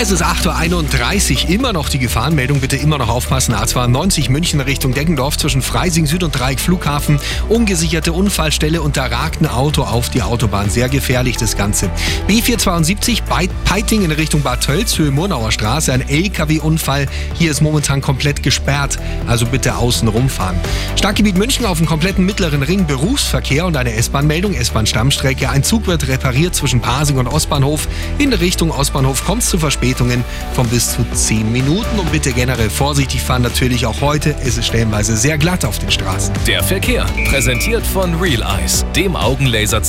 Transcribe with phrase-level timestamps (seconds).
[0.00, 3.52] Es ist 8.31 Uhr, immer noch die Gefahrenmeldung, bitte immer noch aufpassen.
[3.52, 7.18] A92 München Richtung Deggendorf zwischen Freising Süd und Dreieck Flughafen.
[7.48, 10.70] Ungesicherte Unfallstelle und da ragt ein Auto auf die Autobahn.
[10.70, 11.90] Sehr gefährlich das Ganze.
[12.28, 15.92] B472 bei Peiting in Richtung Bad Tölz, Höhe Murnauer Straße.
[15.92, 17.08] Ein LKW-Unfall.
[17.34, 20.60] Hier ist momentan komplett gesperrt, also bitte außen rumfahren.
[20.94, 25.50] Stadtgebiet München auf dem kompletten mittleren Ring Berufsverkehr und eine S-Bahn-Meldung, S-Bahn-Stammstrecke.
[25.50, 27.88] Ein Zug wird repariert zwischen Pasing und Ostbahnhof.
[28.18, 29.58] In Richtung Ostbahnhof kommt es zu
[29.88, 31.98] Verspätungen von bis zu 10 Minuten.
[31.98, 34.34] Und bitte generell vorsichtig fahren, natürlich auch heute.
[34.44, 36.34] Es ist stellenweise sehr glatt auf den Straßen.
[36.46, 39.76] Der Verkehr, präsentiert von Real Eyes, dem Augenlaser